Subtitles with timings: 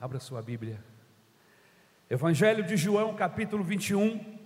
[0.00, 0.78] Abra sua Bíblia.
[2.08, 4.38] Evangelho de João, capítulo 21,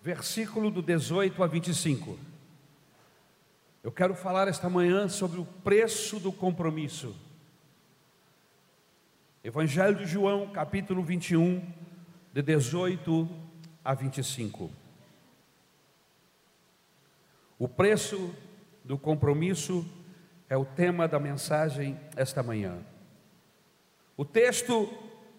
[0.00, 2.18] versículo do 18 a 25.
[3.84, 7.14] Eu quero falar esta manhã sobre o preço do compromisso.
[9.44, 11.62] Evangelho de João, capítulo 21,
[12.32, 13.28] de 18
[13.84, 14.70] a 25.
[17.58, 18.34] O preço
[18.82, 19.86] do compromisso
[20.48, 22.82] é o tema da mensagem esta manhã.
[24.16, 24.88] O texto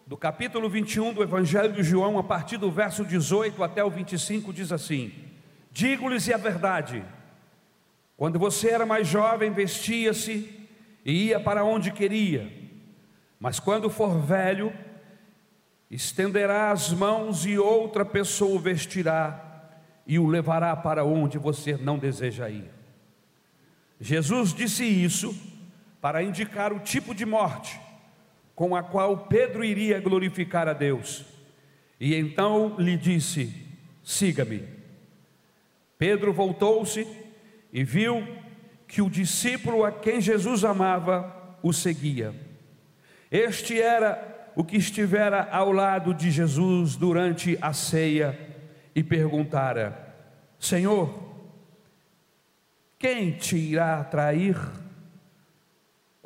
[0.06, 4.54] do capítulo 21 do Evangelho de João, a partir do verso 18 até o 25,
[4.54, 5.12] diz assim:
[5.72, 7.04] Digo-lhes a verdade,
[8.16, 10.68] quando você era mais jovem, vestia-se
[11.04, 12.52] e ia para onde queria,
[13.40, 14.72] mas quando for velho,
[15.90, 19.72] estenderá as mãos e outra pessoa o vestirá
[20.06, 22.70] e o levará para onde você não deseja ir.
[24.00, 25.36] Jesus disse isso
[26.00, 27.87] para indicar o tipo de morte
[28.58, 31.24] com a qual Pedro iria glorificar a Deus.
[32.00, 33.54] E então lhe disse:
[34.04, 34.64] Siga-me.
[35.96, 37.08] Pedro voltou-se
[37.72, 38.28] e viu
[38.88, 42.34] que o discípulo a quem Jesus amava o seguia.
[43.30, 48.36] Este era o que estivera ao lado de Jesus durante a ceia
[48.96, 50.16] e perguntara:
[50.58, 51.14] Senhor,
[52.98, 54.58] quem te irá trair?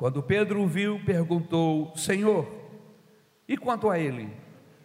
[0.02, 2.52] Quando Pedro o viu, perguntou: Senhor,
[3.46, 4.30] e quanto a ele?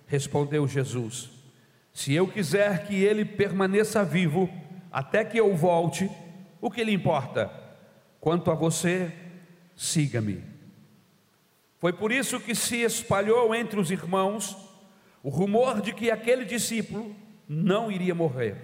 [0.05, 1.31] Respondeu Jesus:
[1.91, 4.47] Se eu quiser que ele permaneça vivo
[4.91, 6.07] até que eu volte,
[6.61, 7.51] o que lhe importa?
[8.21, 9.11] Quanto a você,
[9.75, 10.43] siga-me.
[11.79, 14.55] Foi por isso que se espalhou entre os irmãos
[15.23, 17.15] o rumor de que aquele discípulo
[17.49, 18.55] não iria morrer.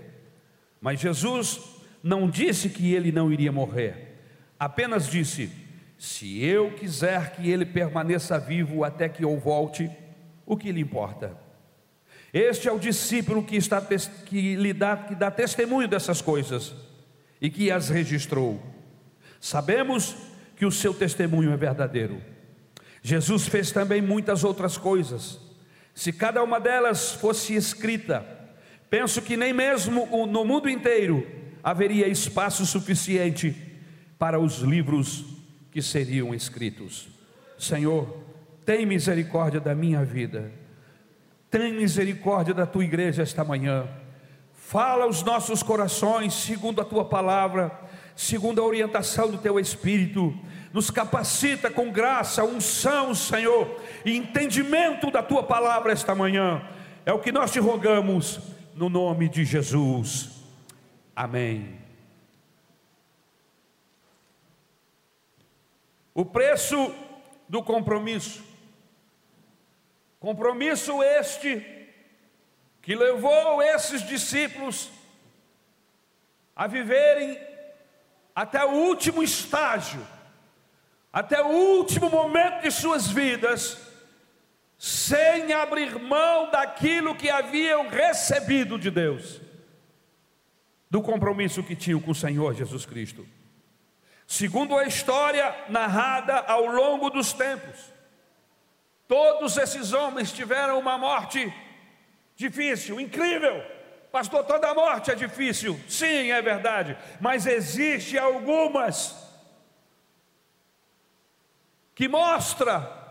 [0.80, 1.60] Mas Jesus
[2.04, 4.20] não disse que ele não iria morrer,
[4.60, 5.63] apenas disse:
[6.04, 9.90] se eu quiser que ele permaneça vivo até que eu volte,
[10.46, 11.32] o que lhe importa?
[12.34, 16.76] Este é o discípulo que, está, que, lhe dá, que dá testemunho dessas coisas
[17.40, 18.62] e que as registrou.
[19.40, 20.14] Sabemos
[20.58, 22.22] que o seu testemunho é verdadeiro.
[23.02, 25.40] Jesus fez também muitas outras coisas.
[25.96, 28.26] Se cada uma delas fosse escrita,
[28.90, 31.26] penso que nem mesmo no mundo inteiro
[31.64, 33.56] haveria espaço suficiente
[34.20, 35.33] para os livros
[35.74, 37.10] que seriam escritos.
[37.58, 38.24] Senhor,
[38.64, 40.52] tem misericórdia da minha vida,
[41.50, 43.88] tem misericórdia da tua igreja esta manhã.
[44.54, 47.72] Fala aos nossos corações, segundo a tua palavra,
[48.16, 50.34] segundo a orientação do teu espírito.
[50.72, 56.64] Nos capacita com graça, unção, Senhor, e entendimento da tua palavra esta manhã.
[57.06, 58.40] É o que nós te rogamos,
[58.76, 60.30] no nome de Jesus.
[61.16, 61.83] Amém.
[66.14, 66.94] O preço
[67.50, 68.44] do compromisso.
[70.20, 71.66] Compromisso este
[72.82, 74.90] que levou esses discípulos
[76.56, 77.40] a viverem
[78.36, 80.06] até o último estágio,
[81.12, 83.78] até o último momento de suas vidas,
[84.78, 89.42] sem abrir mão daquilo que haviam recebido de Deus,
[90.90, 93.26] do compromisso que tinham com o Senhor Jesus Cristo.
[94.28, 97.94] Segundo a história narrada ao longo dos tempos,
[99.08, 101.54] todos esses homens tiveram uma morte
[102.36, 103.64] difícil, incrível.
[104.12, 105.80] Pastor, toda morte é difícil.
[105.88, 109.16] Sim, é verdade, mas existe algumas
[111.96, 113.02] que mostra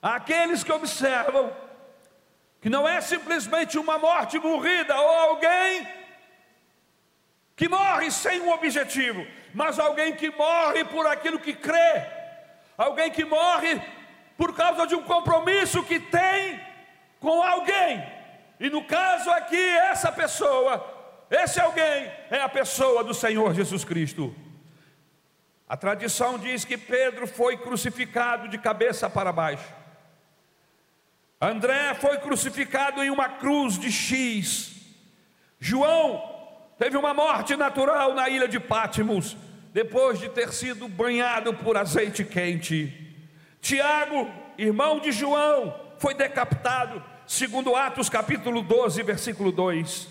[0.00, 1.52] àqueles que observam
[2.60, 5.86] que não é simplesmente uma morte morrida ou alguém
[7.56, 12.04] que morre sem um objetivo, mas alguém que morre por aquilo que crê,
[12.76, 13.80] alguém que morre
[14.36, 16.60] por causa de um compromisso que tem
[17.18, 18.06] com alguém.
[18.60, 24.34] E no caso aqui, essa pessoa, esse alguém é a pessoa do Senhor Jesus Cristo.
[25.66, 29.74] A tradição diz que Pedro foi crucificado de cabeça para baixo.
[31.40, 34.74] André foi crucificado em uma cruz de X.
[35.58, 36.35] João
[36.78, 39.36] teve uma morte natural na ilha de Pátimos,
[39.72, 43.14] depois de ter sido banhado por azeite quente.
[43.60, 50.08] Tiago, irmão de João, foi decapitado, segundo Atos capítulo 12, versículo 2.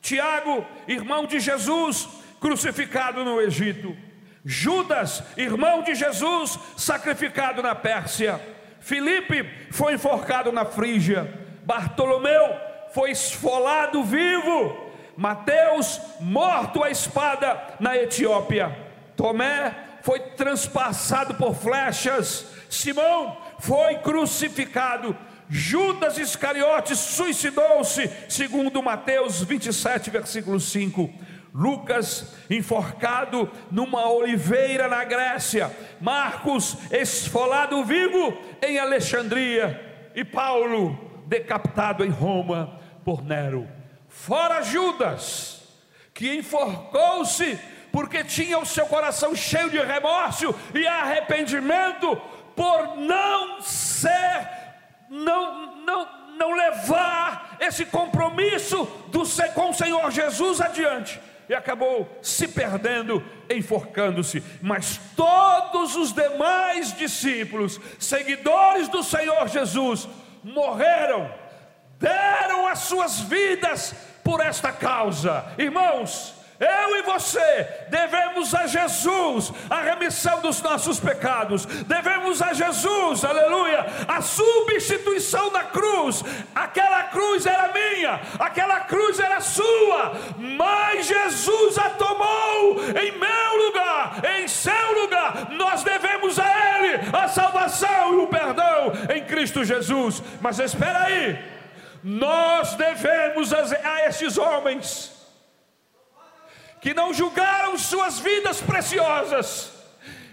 [0.00, 2.08] Tiago, irmão de Jesus,
[2.40, 3.96] crucificado no Egito.
[4.44, 8.40] Judas, irmão de Jesus, sacrificado na Pérsia.
[8.80, 11.32] Filipe foi enforcado na Frígia.
[11.64, 12.56] Bartolomeu
[12.92, 14.87] foi esfolado vivo
[15.18, 18.86] Mateus, morto à espada na Etiópia.
[19.16, 22.46] Tomé foi transpassado por flechas.
[22.70, 25.16] Simão foi crucificado.
[25.50, 31.12] Judas Iscariotes suicidou-se, segundo Mateus 27, versículo 5.
[31.52, 42.08] Lucas enforcado numa oliveira na Grécia, Marcos esfolado vivo em Alexandria e Paulo decapitado em
[42.08, 43.77] Roma por Nero.
[44.24, 45.62] Fora Judas,
[46.12, 47.58] que enforcou-se
[47.92, 52.16] porque tinha o seu coração cheio de remorso e arrependimento
[52.54, 54.48] por não ser,
[55.08, 59.22] não, não, não levar esse compromisso do,
[59.54, 61.20] com o Senhor Jesus adiante.
[61.48, 64.42] E acabou se perdendo, enforcando-se.
[64.60, 70.06] Mas todos os demais discípulos, seguidores do Senhor Jesus,
[70.44, 71.32] morreram,
[71.98, 73.94] deram as suas vidas
[74.28, 75.42] por esta causa.
[75.56, 83.24] Irmãos, eu e você devemos a Jesus a remissão dos nossos pecados, devemos a Jesus,
[83.24, 86.22] aleluia, a substituição da cruz.
[86.54, 94.20] Aquela cruz era minha, aquela cruz era sua, mas Jesus a tomou em meu lugar,
[94.40, 95.52] em seu lugar.
[95.52, 100.22] Nós devemos a Ele a salvação e o perdão em Cristo Jesus.
[100.38, 101.57] Mas espera aí,
[102.02, 105.12] nós devemos a, estes homens
[106.80, 109.72] que não julgaram suas vidas preciosas,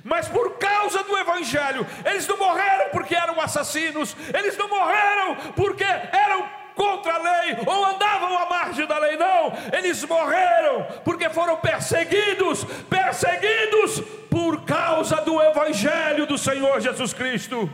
[0.03, 5.83] mas por causa do Evangelho, eles não morreram porque eram assassinos, eles não morreram porque
[5.83, 11.57] eram contra a lei ou andavam à margem da lei, não, eles morreram porque foram
[11.57, 17.69] perseguidos, perseguidos por causa do Evangelho do Senhor Jesus Cristo.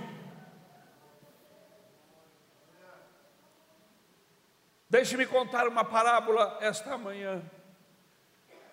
[4.92, 7.42] Deixe-me contar uma parábola esta manhã.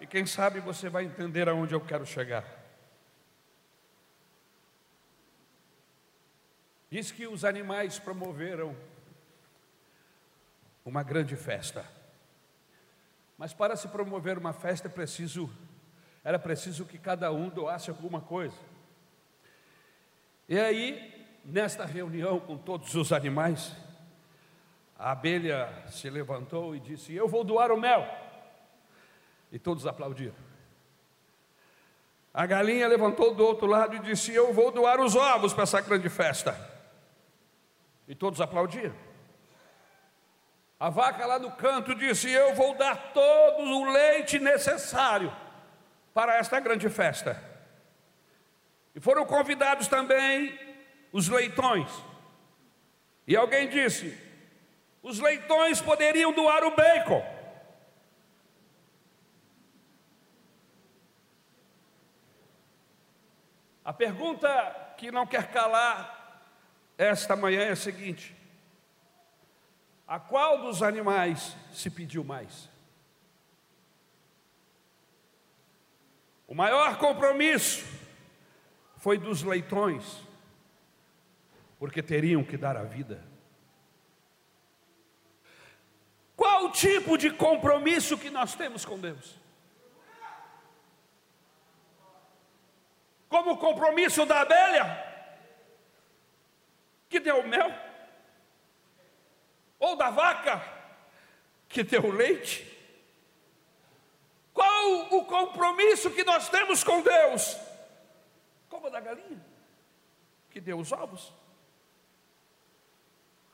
[0.01, 2.45] E quem sabe você vai entender aonde eu quero chegar.
[6.91, 8.75] Diz que os animais promoveram
[10.85, 11.87] uma grande festa.
[13.37, 15.49] Mas para se promover uma festa é preciso
[16.25, 18.59] era preciso que cada um doasse alguma coisa.
[20.49, 23.73] E aí, nesta reunião com todos os animais,
[24.99, 28.07] a abelha se levantou e disse: Eu vou doar o mel.
[29.53, 30.35] E todos aplaudiram.
[32.35, 35.81] A galinha levantou do outro lado e disse: Eu vou doar os ovos para essa
[35.81, 36.57] grande festa.
[38.09, 38.95] E todos aplaudiram.
[40.81, 45.33] A vaca lá no canto disse: Eu vou dar todo o leite necessário
[46.13, 47.41] para esta grande festa.
[48.97, 50.59] E foram convidados também
[51.13, 51.89] os leitões.
[53.27, 54.28] E alguém disse:
[55.03, 57.23] Os leitões poderiam doar o bacon.
[63.85, 64.49] A pergunta
[64.99, 66.43] que não quer calar
[66.99, 68.37] esta manhã é a seguinte:
[70.07, 72.69] a qual dos animais se pediu mais?
[76.47, 77.85] O maior compromisso
[78.97, 80.23] foi dos leitões,
[81.79, 83.28] porque teriam que dar a vida.
[86.59, 89.39] Qual o tipo de compromisso que nós temos com Deus?
[93.29, 95.07] como o compromisso da abelha,
[97.09, 97.71] que deu mel,
[99.79, 100.63] ou da vaca,
[101.69, 102.67] que deu leite.
[104.53, 107.57] Qual o compromisso que nós temos com Deus?
[108.69, 109.45] Como da galinha,
[110.51, 111.33] que deu os ovos.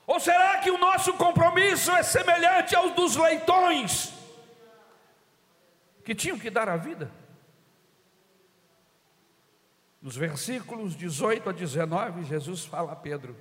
[0.06, 4.12] Ou será que o nosso compromisso é semelhante ao dos leitões,
[6.04, 7.10] que tinham que dar a vida?
[10.02, 13.34] Nos versículos 18 a 19, Jesus fala a Pedro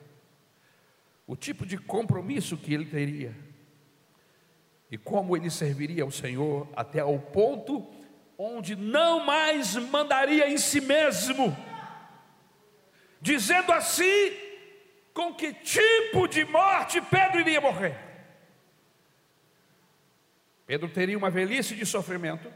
[1.27, 3.36] o tipo de compromisso que ele teria
[4.89, 7.91] e como ele serviria ao Senhor até ao ponto
[8.38, 11.55] onde não mais mandaria em si mesmo,
[13.22, 14.42] dizendo assim
[15.13, 17.98] com que tipo de morte Pedro iria morrer.
[20.65, 22.51] Pedro teria uma velhice de sofrimento,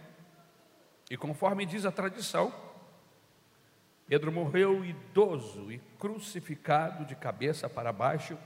[1.10, 2.54] e conforme diz a tradição,
[4.08, 8.38] Pedro morreu idoso e crucificado de cabeça para baixo,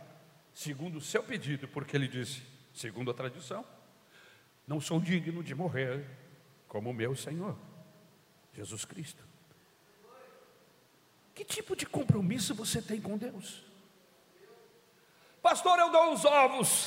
[0.53, 2.41] segundo o seu pedido, porque ele disse,
[2.73, 3.63] segundo a tradição,
[4.67, 6.05] não sou digno de morrer
[6.67, 7.55] como meu Senhor,
[8.53, 9.23] Jesus Cristo.
[11.33, 13.70] Que tipo de compromisso você tem com Deus?
[15.51, 16.85] Pastor, eu dou os ovos,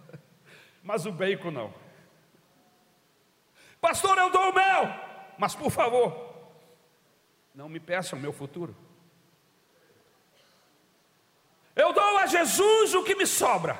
[0.82, 1.74] mas o bacon não.
[3.78, 4.86] Pastor, eu dou o mel,
[5.36, 6.34] mas por favor,
[7.54, 8.74] não me peçam meu futuro.
[12.26, 13.78] Jesus o que me sobra.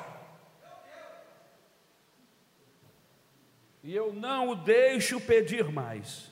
[3.83, 6.31] E eu não o deixo pedir mais.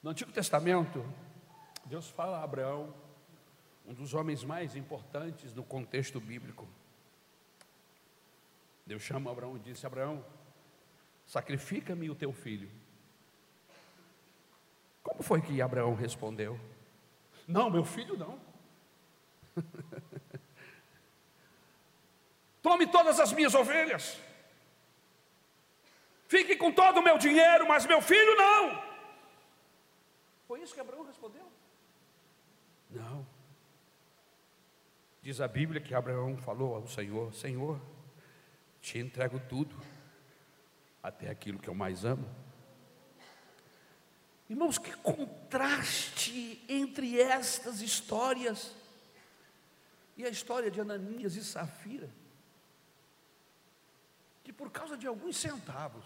[0.00, 1.04] No Antigo Testamento,
[1.84, 2.94] Deus fala a Abraão,
[3.86, 6.66] um dos homens mais importantes no contexto bíblico.
[8.84, 10.24] Deus chama Abraão e disse: Abraão,
[11.24, 12.70] sacrifica-me o teu filho.
[15.02, 16.58] Como foi que Abraão respondeu?
[17.46, 18.40] Não, meu filho não.
[22.60, 24.20] Tome todas as minhas ovelhas.
[26.26, 28.82] Fique com todo o meu dinheiro, mas meu filho não.
[30.48, 31.46] Foi isso que Abraão respondeu?
[32.90, 33.35] Não.
[35.26, 37.80] Diz a Bíblia que Abraão falou ao Senhor: Senhor,
[38.80, 39.76] te entrego tudo,
[41.02, 42.32] até aquilo que eu mais amo.
[44.48, 48.72] Irmãos, que contraste entre estas histórias
[50.16, 52.08] e a história de Ananias e Safira,
[54.44, 56.04] que por causa de alguns centavos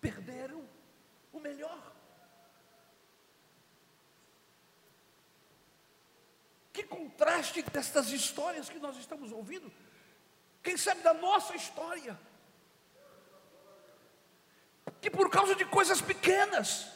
[0.00, 0.64] perderam
[1.30, 1.92] o melhor.
[6.74, 9.72] Que contraste destas histórias que nós estamos ouvindo,
[10.60, 12.18] quem sabe da nossa história?
[15.00, 16.88] Que por causa de coisas pequenas,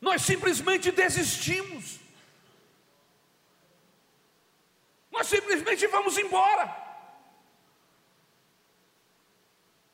[0.00, 2.00] nós simplesmente desistimos,
[5.12, 6.66] nós simplesmente vamos embora,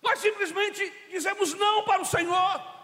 [0.01, 2.80] nós simplesmente dizemos não para o Senhor,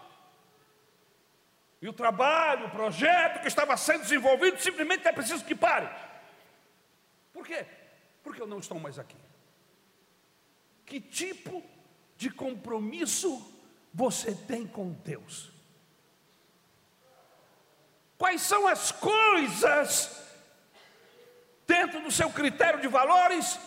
[1.81, 5.87] e o trabalho, o projeto que estava sendo desenvolvido, simplesmente é preciso que pare.
[7.31, 7.65] Por quê?
[8.23, 9.15] Porque eu não estou mais aqui.
[10.85, 11.63] Que tipo
[12.15, 13.53] de compromisso
[13.93, 15.51] você tem com Deus?
[18.17, 20.23] Quais são as coisas
[21.67, 23.59] dentro do seu critério de valores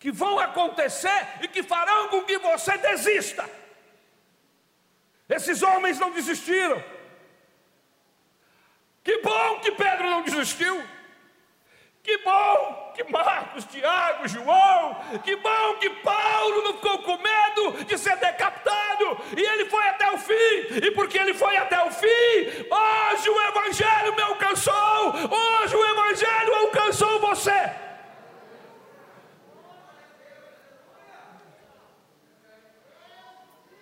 [0.00, 3.48] que vão acontecer e que farão com que você desista?
[5.28, 6.95] Esses homens não desistiram.
[9.06, 10.84] Que bom que Pedro não desistiu.
[12.02, 17.96] Que bom que Marcos, Tiago, João, que bom que Paulo não ficou com medo de
[17.98, 20.56] ser decapitado e ele foi até o fim.
[20.84, 22.06] E porque ele foi até o fim,
[22.68, 27.72] hoje o Evangelho me alcançou, hoje o Evangelho alcançou você.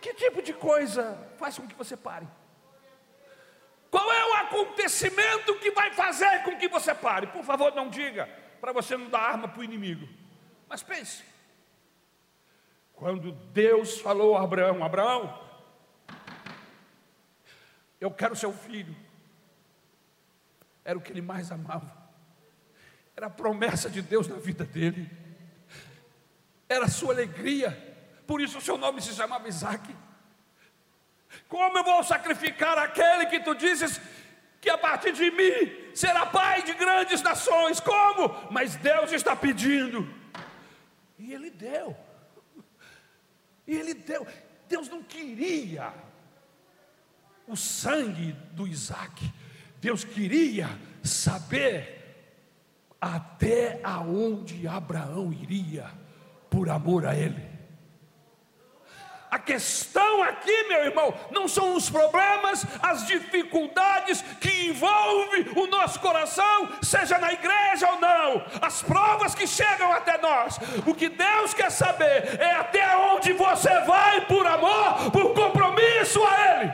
[0.02, 2.26] Que tipo de coisa faz com que você pare?
[3.94, 7.28] Qual é o acontecimento que vai fazer com que você pare?
[7.28, 8.26] Por favor, não diga,
[8.60, 10.08] para você não dar arma para o inimigo.
[10.68, 11.22] Mas pense.
[12.92, 15.40] Quando Deus falou a Abraão: Abraão,
[18.00, 18.96] eu quero seu filho.
[20.84, 21.96] Era o que ele mais amava.
[23.16, 25.08] Era a promessa de Deus na vida dele.
[26.68, 27.70] Era a sua alegria.
[28.26, 29.94] Por isso o seu nome se chamava Isaac.
[31.48, 34.00] Como eu vou sacrificar aquele que tu dizes
[34.60, 37.80] que a partir de mim será pai de grandes nações?
[37.80, 38.50] Como?
[38.50, 40.08] Mas Deus está pedindo.
[41.18, 41.96] E ele deu.
[43.66, 44.26] E ele deu.
[44.68, 45.92] Deus não queria
[47.46, 49.32] o sangue do Isaac.
[49.80, 50.68] Deus queria
[51.02, 52.02] saber
[53.00, 55.90] até aonde Abraão iria
[56.48, 57.53] por amor a ele.
[59.34, 65.98] A questão aqui, meu irmão, não são os problemas, as dificuldades que envolvem o nosso
[65.98, 70.56] coração, seja na igreja ou não, as provas que chegam até nós.
[70.86, 76.60] O que Deus quer saber é até onde você vai por amor, por compromisso a
[76.60, 76.72] Ele.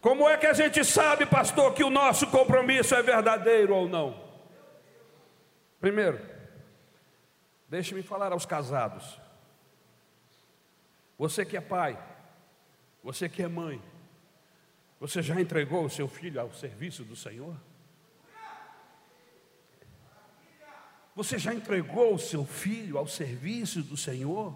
[0.00, 4.27] Como é que a gente sabe, pastor, que o nosso compromisso é verdadeiro ou não?
[5.80, 6.20] Primeiro,
[7.68, 9.18] deixe-me falar aos casados.
[11.16, 11.98] Você que é pai,
[13.02, 13.82] você que é mãe,
[15.00, 17.56] você já entregou o seu filho ao serviço do Senhor?
[21.14, 24.54] Você já entregou o seu filho ao serviço do Senhor?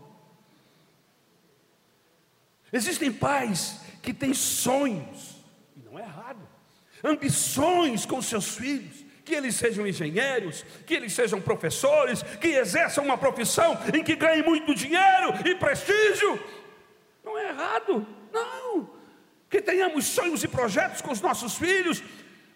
[2.72, 5.36] Existem pais que têm sonhos,
[5.76, 6.48] e não é errado,
[7.02, 13.16] ambições com seus filhos, que eles sejam engenheiros, que eles sejam professores, que exerçam uma
[13.16, 16.42] profissão em que ganhem muito dinheiro e prestígio.
[17.24, 18.90] Não é errado, não.
[19.48, 22.02] Que tenhamos sonhos e projetos com os nossos filhos,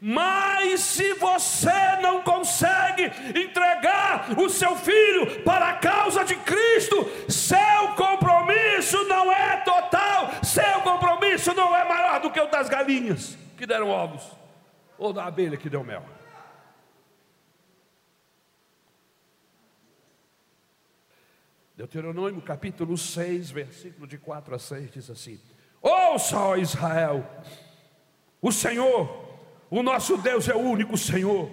[0.00, 3.04] mas se você não consegue
[3.38, 10.80] entregar o seu filho para a causa de Cristo, seu compromisso não é total, seu
[10.82, 14.23] compromisso não é maior do que o das galinhas que deram ovos,
[14.99, 16.15] ou da abelha que deu mel.
[21.76, 25.38] Deuteronômio capítulo 6, versículo de 4 a 6 diz assim:
[25.83, 27.23] Ouça, ó Israel,
[28.40, 31.50] o Senhor, o nosso Deus é o único Senhor.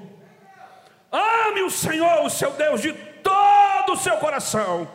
[1.12, 4.89] Ame o Senhor, o seu Deus, de todo o seu coração,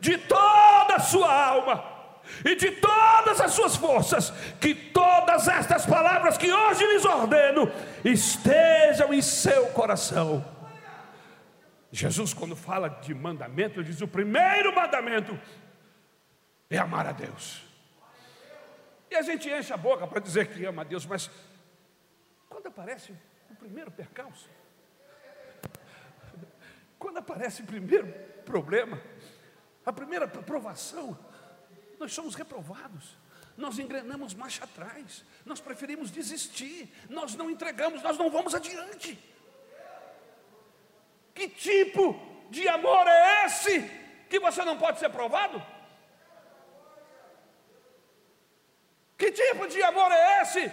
[0.00, 1.84] de toda a sua alma
[2.44, 7.70] e de todas as suas forças, que todas estas palavras que hoje lhes ordeno
[8.04, 10.44] estejam em seu coração
[11.94, 15.38] Jesus, quando fala de mandamento, ele diz: o primeiro mandamento
[16.68, 17.64] é amar a Deus.
[19.08, 21.30] E a gente enche a boca para dizer que ama a Deus, mas
[22.48, 23.14] quando aparece
[23.48, 24.50] o primeiro percalço,
[26.98, 28.12] quando aparece o primeiro
[28.44, 29.00] problema,
[29.86, 31.16] a primeira provação,
[32.00, 33.16] nós somos reprovados,
[33.56, 39.16] nós engrenamos marcha atrás, nós preferimos desistir, nós não entregamos, nós não vamos adiante.
[41.34, 43.82] Que tipo de amor é esse
[44.30, 45.60] que você não pode ser provado?
[49.18, 50.72] Que tipo de amor é esse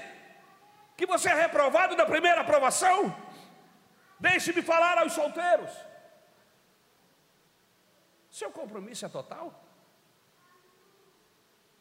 [0.95, 3.15] que você é reprovado da primeira aprovação?
[4.19, 5.71] Deixe-me falar aos solteiros.
[8.29, 9.53] Seu compromisso é total?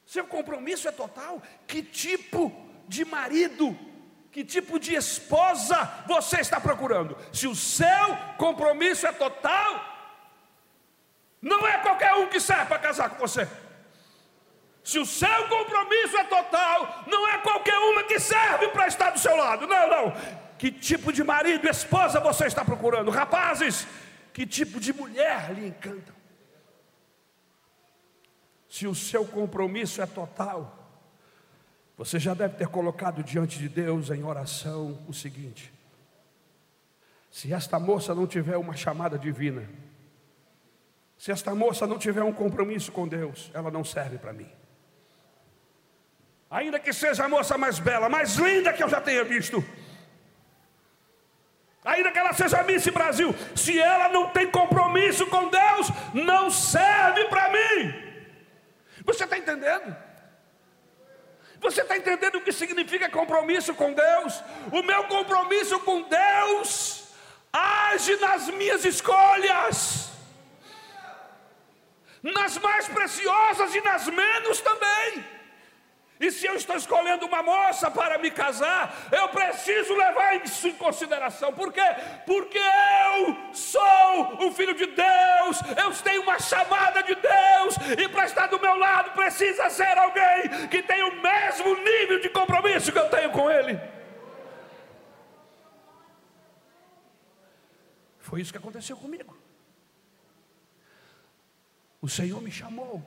[0.06, 1.42] Seu compromisso é total?
[1.66, 2.50] Que tipo
[2.88, 3.78] de marido
[4.30, 7.16] que tipo de esposa você está procurando?
[7.32, 9.84] Se o seu compromisso é total,
[11.42, 13.48] não é qualquer um que serve para casar com você.
[14.84, 19.18] Se o seu compromisso é total, não é qualquer uma que serve para estar do
[19.18, 19.66] seu lado.
[19.66, 20.12] Não, não.
[20.58, 23.10] Que tipo de marido, esposa você está procurando?
[23.10, 23.86] Rapazes,
[24.32, 26.14] que tipo de mulher lhe encantam?
[28.68, 30.79] Se o seu compromisso é total,
[32.00, 35.70] você já deve ter colocado diante de Deus em oração o seguinte:
[37.30, 39.68] se esta moça não tiver uma chamada divina,
[41.18, 44.50] se esta moça não tiver um compromisso com Deus, ela não serve para mim.
[46.50, 49.62] Ainda que seja a moça mais bela, mais linda que eu já tenha visto,
[51.84, 57.26] ainda que ela seja Miss Brasil, se ela não tem compromisso com Deus, não serve
[57.26, 57.94] para mim.
[59.04, 60.09] Você está entendendo?
[61.60, 64.42] Você está entendendo o que significa compromisso com Deus?
[64.72, 67.04] O meu compromisso com Deus
[67.52, 70.10] age nas minhas escolhas,
[72.22, 75.39] nas mais preciosas e nas menos também.
[76.20, 80.74] E se eu estou escolhendo uma moça para me casar, eu preciso levar isso em
[80.74, 81.50] consideração.
[81.50, 81.80] Por quê?
[82.26, 88.26] Porque eu sou o filho de Deus, eu tenho uma chamada de Deus, e para
[88.26, 92.98] estar do meu lado precisa ser alguém que tem o mesmo nível de compromisso que
[92.98, 93.80] eu tenho com Ele.
[98.18, 99.34] Foi isso que aconteceu comigo.
[102.02, 103.02] O Senhor me chamou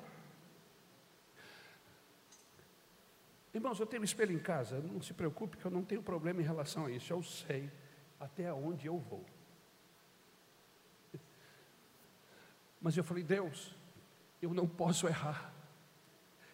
[3.53, 6.41] Irmãos, eu tenho um espelho em casa, não se preocupe que eu não tenho problema
[6.41, 7.69] em relação a isso, eu sei
[8.19, 9.23] até onde eu vou.
[12.81, 13.75] Mas eu falei, Deus,
[14.41, 15.53] eu não posso errar,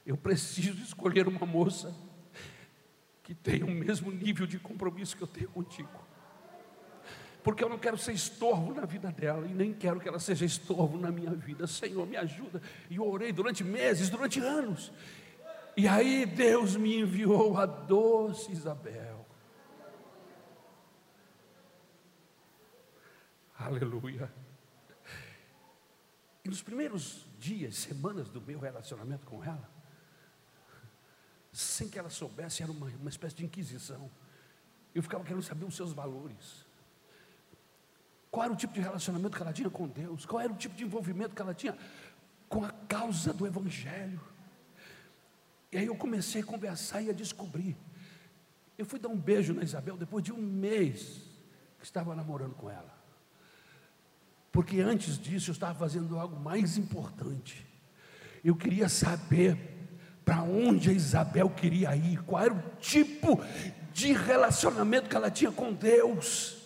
[0.06, 1.96] eu preciso escolher uma moça
[3.24, 6.10] que tenha o mesmo nível de compromisso que eu tenho contigo.
[7.44, 10.46] Porque eu não quero ser estorvo na vida dela e nem quero que ela seja
[10.46, 11.66] estorvo na minha vida.
[11.68, 12.62] Senhor, me ajuda.
[12.90, 14.92] E eu orei durante meses, durante anos.
[15.76, 19.26] E aí Deus me enviou a doce Isabel.
[23.58, 24.32] Aleluia.
[26.44, 29.70] E nos primeiros dias, semanas do meu relacionamento com ela,
[31.52, 34.10] sem que ela soubesse, era uma, uma espécie de inquisição.
[34.96, 36.66] Eu ficava querendo saber os seus valores.
[38.32, 40.26] Qual era o tipo de relacionamento que ela tinha com Deus?
[40.26, 41.78] Qual era o tipo de envolvimento que ela tinha
[42.48, 44.22] com a causa do Evangelho?
[45.72, 47.78] E aí eu comecei a conversar e a descobrir.
[48.78, 51.22] Eu fui dar um beijo na Isabel depois de um mês
[51.78, 52.98] que estava namorando com ela.
[54.52, 57.68] Porque antes disso eu estava fazendo algo mais importante.
[58.44, 59.58] Eu queria saber
[60.26, 63.44] para onde a Isabel queria ir, qual era o tipo
[63.92, 66.58] de relacionamento que ela tinha com Deus.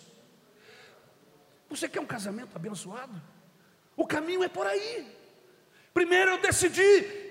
[1.68, 3.20] Você quer um casamento abençoado?
[3.96, 5.06] O caminho é por aí.
[5.92, 7.23] Primeiro eu decidi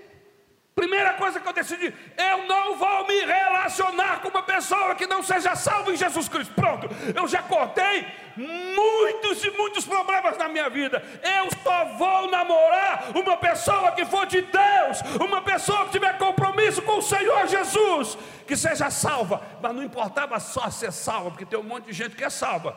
[0.75, 5.21] Primeira coisa que eu decidi, eu não vou me relacionar com uma pessoa que não
[5.21, 6.51] seja salva em Jesus Cristo.
[6.55, 11.03] Pronto, eu já cortei muitos e muitos problemas na minha vida.
[11.21, 16.81] Eu só vou namorar uma pessoa que for de Deus, uma pessoa que tiver compromisso
[16.81, 19.45] com o Senhor Jesus, que seja salva.
[19.61, 22.75] Mas não importava só ser salva, porque tem um monte de gente que é salva.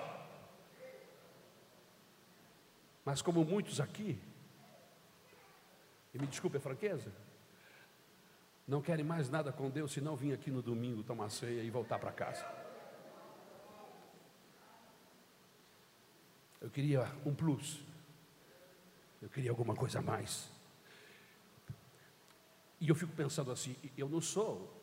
[3.06, 4.20] Mas como muitos aqui,
[6.12, 7.10] e me desculpe a franqueza,
[8.66, 11.70] não querem mais nada com Deus se não vir aqui no domingo tomar ceia e
[11.70, 12.44] voltar para casa.
[16.60, 17.80] Eu queria um plus.
[19.22, 20.50] Eu queria alguma coisa a mais.
[22.80, 24.74] E eu fico pensando assim: eu não sou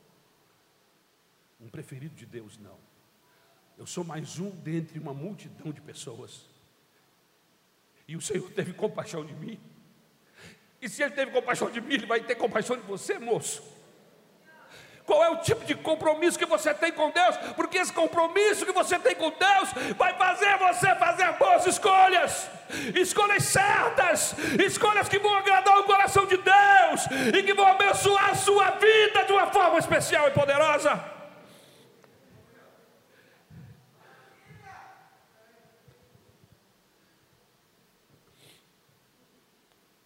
[1.60, 2.78] um preferido de Deus, não.
[3.78, 6.46] Eu sou mais um dentre uma multidão de pessoas.
[8.08, 9.60] E o Senhor teve compaixão de mim.
[10.82, 13.73] E se Ele teve compaixão de mim, Ele vai ter compaixão de você, moço.
[15.34, 17.36] O tipo de compromisso que você tem com Deus?
[17.56, 22.50] Porque esse compromisso que você tem com Deus vai fazer você fazer boas escolhas,
[22.96, 28.36] escolhas certas, escolhas que vão agradar o coração de Deus e que vão abençoar a
[28.36, 31.14] sua vida de uma forma especial e poderosa.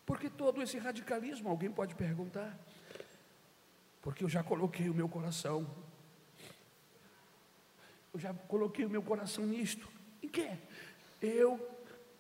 [0.06, 2.58] Porque todo esse radicalismo, alguém pode perguntar
[4.08, 5.67] porque eu já coloquei o meu coração.
[8.13, 9.86] Eu já coloquei o meu coração nisto.
[10.24, 10.50] Em quê?
[11.22, 11.60] Eu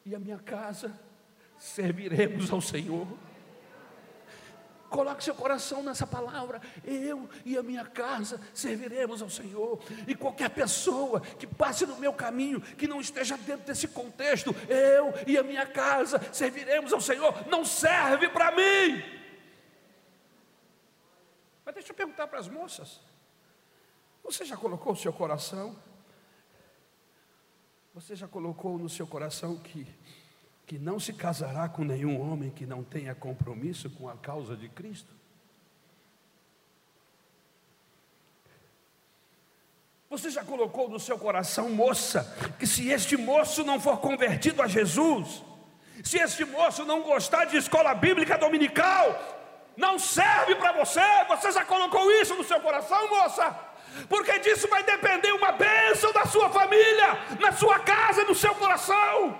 [0.05, 0.91] e a minha casa
[1.57, 3.07] serviremos ao Senhor.
[4.89, 6.61] Coloque seu coração nessa palavra.
[6.83, 9.81] Eu e a minha casa serviremos ao Senhor.
[10.05, 15.13] E qualquer pessoa que passe no meu caminho, que não esteja dentro desse contexto, eu
[15.25, 19.16] e a minha casa serviremos ao Senhor, não serve para mim.
[21.67, 23.01] Mas deixa eu perguntar para as moças:
[24.23, 25.75] você já colocou o seu coração?
[27.93, 29.85] Você já colocou no seu coração que,
[30.65, 34.69] que não se casará com nenhum homem que não tenha compromisso com a causa de
[34.69, 35.13] Cristo?
[40.09, 42.23] Você já colocou no seu coração, moça,
[42.57, 45.43] que se este moço não for convertido a Jesus,
[46.01, 49.37] se este moço não gostar de escola bíblica dominical,
[49.77, 50.99] não serve para você.
[51.29, 53.51] Você já colocou isso no seu coração, moça?
[54.09, 59.39] Porque disso vai depender uma bênção da sua família, na sua casa, no seu coração.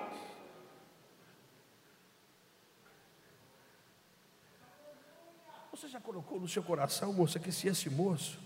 [5.71, 8.39] Você já colocou no seu coração, moça, que se esse moço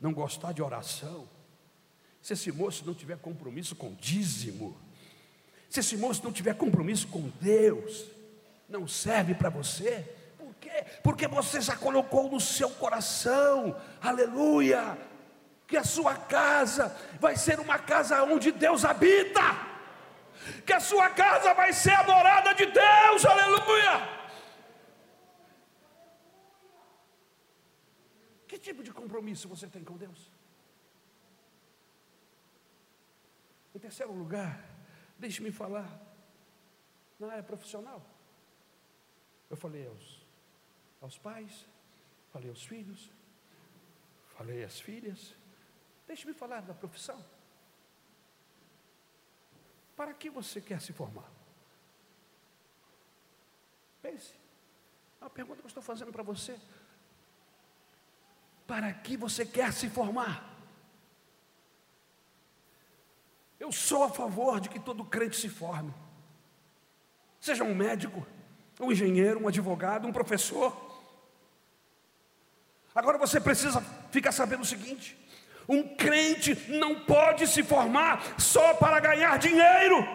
[0.00, 1.28] não gostar de oração,
[2.22, 4.78] se esse moço não tiver compromisso com dízimo,
[5.68, 8.06] se esse moço não tiver compromisso com Deus,
[8.68, 10.19] não serve para você
[11.02, 14.98] Porque você já colocou no seu coração, aleluia,
[15.66, 19.40] que a sua casa vai ser uma casa onde Deus habita,
[20.66, 24.20] que a sua casa vai ser a morada de Deus, aleluia.
[28.48, 30.30] Que tipo de compromisso você tem com Deus?
[33.72, 34.60] Em terceiro lugar,
[35.18, 35.88] deixe-me falar
[37.18, 38.04] na área profissional.
[39.48, 40.19] Eu falei aos
[41.00, 41.66] aos pais,
[42.32, 43.10] falei aos filhos,
[44.36, 45.34] falei às filhas.
[46.06, 47.24] Deixe-me falar da profissão.
[49.96, 51.30] Para que você quer se formar?
[54.02, 54.34] Pense.
[55.20, 56.58] Uma pergunta que eu estou fazendo para você.
[58.66, 60.48] Para que você quer se formar?
[63.58, 65.92] Eu sou a favor de que todo crente se forme.
[67.38, 68.26] Seja um médico,
[68.80, 70.89] um engenheiro, um advogado, um professor.
[72.94, 75.16] Agora você precisa ficar sabendo o seguinte:
[75.68, 80.06] um crente não pode se formar só para ganhar dinheiro.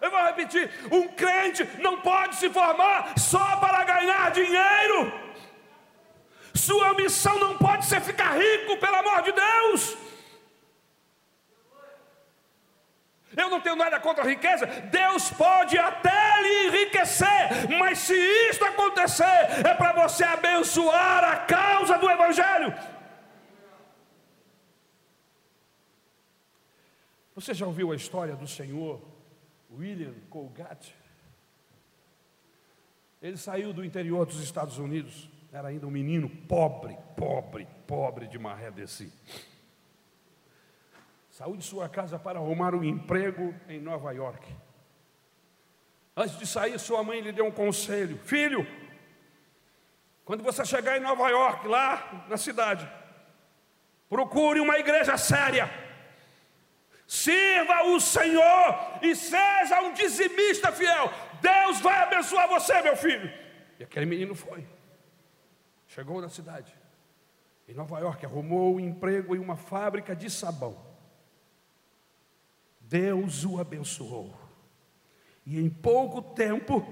[0.00, 5.12] Eu vou repetir: um crente não pode se formar só para ganhar dinheiro.
[6.54, 10.05] Sua missão não pode ser ficar rico, pelo amor de Deus.
[13.36, 14.66] Eu não tenho nada contra a riqueza.
[14.66, 18.14] Deus pode até lhe enriquecer, mas se
[18.50, 22.74] isto acontecer, é para você abençoar a causa do Evangelho.
[27.34, 29.02] Você já ouviu a história do senhor
[29.70, 30.94] William Colgate?
[33.20, 38.38] Ele saiu do interior dos Estados Unidos, era ainda um menino pobre, pobre, pobre de
[38.38, 39.12] maré desse.
[41.36, 44.56] Saiu de sua casa para arrumar um emprego em Nova York.
[46.16, 48.66] Antes de sair, sua mãe lhe deu um conselho: Filho,
[50.24, 52.88] quando você chegar em Nova York, lá na cidade,
[54.08, 55.68] Procure uma igreja séria.
[57.06, 61.12] Sirva o Senhor e seja um dizimista fiel.
[61.42, 63.30] Deus vai abençoar você, meu filho.
[63.78, 64.66] E aquele menino foi.
[65.86, 66.74] Chegou na cidade.
[67.68, 70.85] Em Nova York, arrumou um emprego em uma fábrica de sabão.
[72.88, 74.34] Deus o abençoou.
[75.44, 76.84] E em pouco tempo,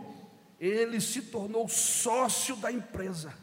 [0.61, 3.35] ele se tornou sócio da empresa.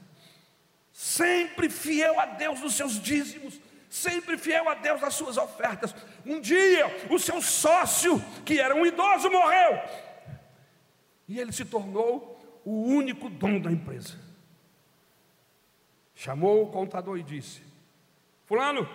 [0.93, 3.59] Sempre fiel a Deus nos seus dízimos,
[3.89, 5.93] sempre fiel a Deus nas suas ofertas.
[6.25, 9.79] Um dia, o seu sócio, que era um idoso, morreu.
[11.27, 14.19] E ele se tornou o único dono da empresa.
[16.13, 17.61] Chamou o contador e disse:
[18.45, 18.87] Fulano,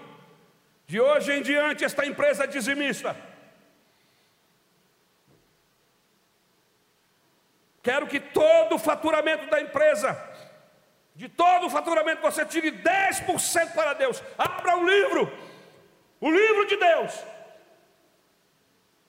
[0.86, 3.16] de hoje em diante esta empresa é dizimista.
[7.86, 10.20] Quero que todo o faturamento da empresa,
[11.14, 14.20] de todo o faturamento, você tire 10% para Deus.
[14.36, 15.32] Abra um livro,
[16.20, 17.12] o livro de Deus.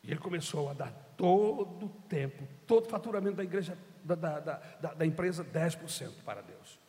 [0.04, 4.40] E ele começou a dar todo o tempo, todo o faturamento da igreja, da, da,
[4.40, 6.80] da, da empresa, 10% para Deus.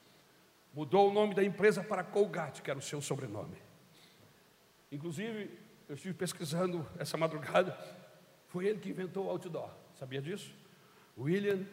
[0.75, 3.57] Mudou o nome da empresa para Colgate, que era o seu sobrenome.
[4.93, 7.79] Inclusive, eu estive pesquisando essa madrugada,
[8.49, 9.71] foi ele que inventou o outdoor.
[9.99, 10.55] Sabia disso?
[11.19, 11.67] William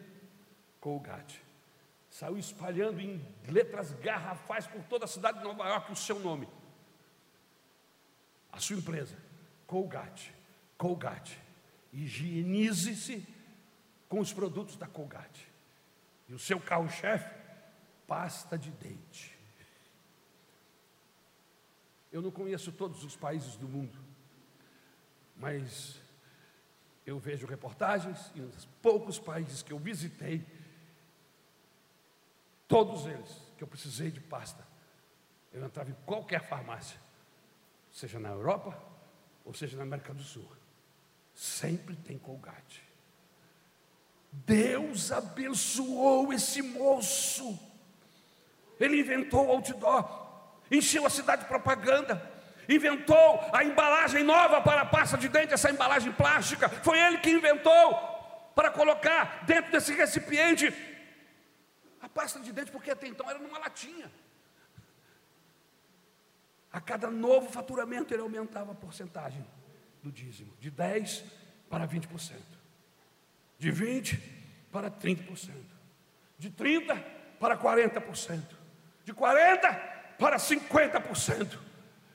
[0.80, 1.42] Colgate.
[2.10, 6.48] Saiu espalhando em letras garrafais por toda a cidade de Nova York o seu nome.
[8.50, 9.16] A sua empresa,
[9.66, 10.34] Colgate.
[10.78, 11.38] Colgate.
[11.92, 13.26] Higienize-se
[14.08, 15.46] com os produtos da Colgate.
[16.28, 17.30] E o seu carro-chefe,
[18.06, 19.36] pasta de dente.
[22.10, 23.98] Eu não conheço todos os países do mundo,
[25.36, 26.00] mas
[27.04, 30.44] eu vejo reportagens e nos poucos países que eu visitei,
[32.68, 34.66] todos eles que eu precisei de pasta,
[35.52, 36.98] eu entrava em qualquer farmácia,
[37.90, 38.76] seja na Europa
[39.44, 40.46] ou seja na América do Sul,
[41.34, 42.82] sempre tem colgate.
[44.32, 47.58] Deus abençoou esse moço.
[48.78, 50.28] Ele inventou o outdoor,
[50.70, 52.36] encheu a cidade de propaganda
[52.68, 56.68] inventou a embalagem nova para a pasta de dente, essa embalagem plástica.
[56.68, 57.94] Foi ele que inventou
[58.54, 60.70] para colocar dentro desse recipiente
[62.06, 64.10] a pasta de dente, porque até então era numa latinha.
[66.72, 69.44] A cada novo faturamento ele aumentava a porcentagem
[70.02, 71.24] do dízimo, de 10
[71.68, 72.34] para 20%,
[73.58, 74.16] de 20
[74.70, 75.52] para 30%,
[76.38, 76.94] de 30
[77.40, 78.42] para 40%,
[79.04, 79.72] de 40
[80.16, 81.58] para 50%.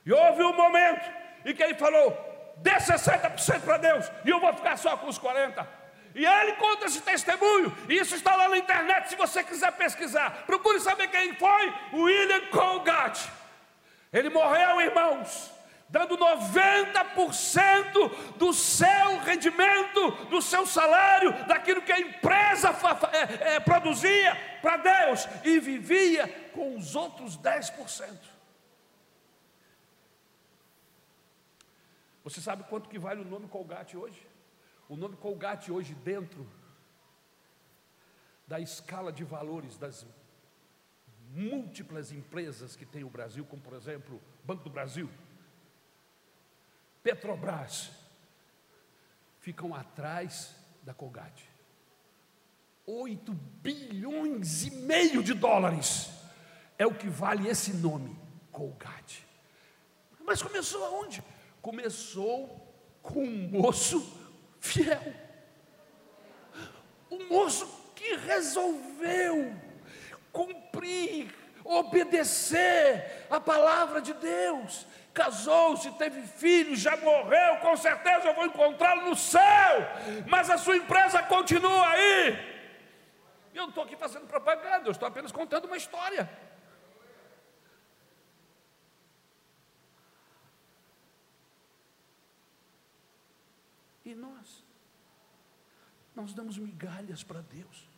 [0.06, 1.12] E houve um momento
[1.44, 5.20] em que ele falou: dê 60% para Deus, e eu vou ficar só com os
[5.20, 5.81] 40%.
[6.14, 10.44] E ele conta esse testemunho, isso está lá na internet, se você quiser pesquisar.
[10.46, 13.30] Procure saber quem foi William Colgate.
[14.12, 15.52] Ele morreu, irmãos,
[15.92, 22.70] dando 90% do seu rendimento, do seu salário, daquilo que a empresa
[23.12, 28.18] é, é, produzia para Deus, e vivia com os outros 10%.
[32.24, 34.31] Você sabe quanto que vale o nome Colgate hoje?
[34.92, 36.46] O nome Colgate hoje dentro
[38.46, 40.06] da escala de valores das
[41.30, 45.10] múltiplas empresas que tem o Brasil, como por exemplo, Banco do Brasil,
[47.02, 47.92] Petrobras,
[49.40, 51.50] ficam atrás da Colgate.
[52.86, 56.12] 8 bilhões e meio de dólares
[56.78, 58.20] é o que vale esse nome,
[58.52, 59.26] Colgate.
[60.20, 61.24] Mas começou aonde?
[61.62, 62.68] começou
[63.02, 64.21] com um moço
[64.62, 65.14] fiel.
[67.10, 69.54] Um moço que resolveu
[70.32, 71.34] cumprir,
[71.66, 74.88] obedecer a palavra de Deus.
[75.14, 79.86] Casou-se, teve filhos, já morreu, com certeza eu vou encontrá-lo no céu,
[80.26, 82.52] mas a sua empresa continua aí.
[83.54, 86.30] Eu não estou aqui fazendo propaganda, eu estou apenas contando uma história.
[94.16, 94.64] Nós?
[96.16, 97.90] Nós damos migalhas para Deus.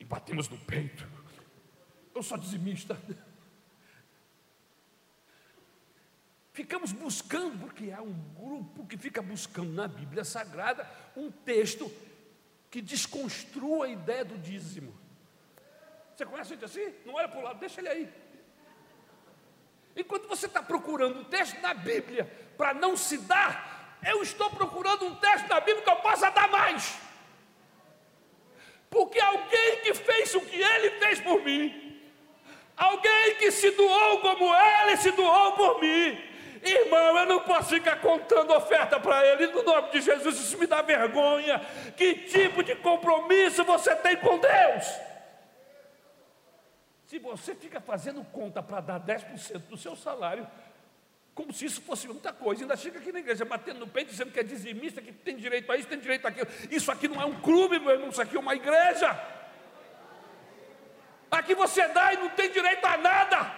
[0.00, 1.06] E batemos no peito.
[2.14, 3.00] Eu sou dizimista.
[6.52, 11.90] Ficamos buscando, porque há um grupo que fica buscando na Bíblia Sagrada um texto
[12.70, 14.92] que desconstrua a ideia do dízimo.
[16.14, 16.92] Você conhece gente assim?
[17.06, 18.12] Não olha para o lado, deixa ele aí.
[19.96, 22.24] Enquanto você está procurando um texto na Bíblia
[22.56, 23.71] para não se dar
[24.04, 26.98] eu estou procurando um texto da Bíblia que eu possa dar mais.
[28.90, 32.00] Porque alguém que fez o que ele fez por mim,
[32.76, 36.32] alguém que se doou como ele se doou por mim.
[36.64, 40.66] Irmão, eu não posso ficar contando oferta para ele, no nome de Jesus, isso me
[40.66, 41.58] dá vergonha.
[41.96, 44.86] Que tipo de compromisso você tem com Deus?
[47.06, 50.46] Se você fica fazendo conta para dar 10% do seu salário,
[51.34, 54.30] como se isso fosse muita coisa, ainda chega aqui na igreja batendo no peito, dizendo
[54.30, 56.46] que é dizimista, que tem direito a isso, tem direito a aquilo.
[56.70, 59.18] Isso aqui não é um clube, meu irmão, isso aqui é uma igreja.
[61.30, 63.50] Aqui você dá e não tem direito a nada.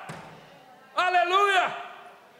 [0.94, 1.94] Aleluia!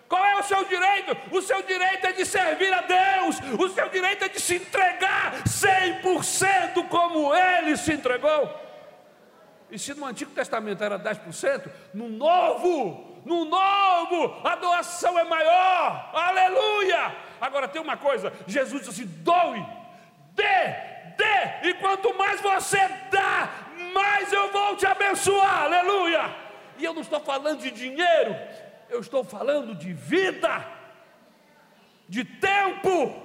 [0.08, 1.16] Qual é o seu direito?
[1.32, 5.42] O seu direito é de servir a Deus, o seu direito é de se entregar
[5.42, 8.62] 100% como Ele se entregou.
[9.68, 16.10] E se no Antigo Testamento era 10%, no Novo, no Novo, a doação é maior,
[16.12, 17.16] aleluia!
[17.40, 19.64] Agora tem uma coisa: Jesus disse: doe,
[20.32, 20.44] dê,
[21.16, 22.78] dê, e quanto mais você
[23.10, 23.48] dá,
[23.94, 26.34] mais eu vou te abençoar, aleluia!
[26.76, 28.36] E eu não estou falando de dinheiro,
[28.90, 30.64] eu estou falando de vida,
[32.08, 33.22] de tempo.